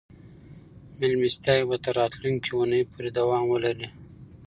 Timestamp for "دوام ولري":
3.17-3.87